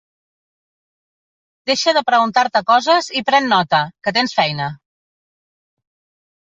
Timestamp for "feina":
4.41-4.73